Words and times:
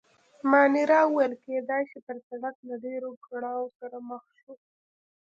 مانیرا 0.51 0.99
وویل: 1.07 1.33
کېدای 1.43 1.83
شي، 1.89 1.99
پر 2.05 2.17
سړک 2.27 2.55
له 2.67 2.75
ډېرو 2.85 3.09
کړاوو 3.25 3.73
سره 3.79 3.97
مخ 4.09 4.23
شو. 4.39 4.53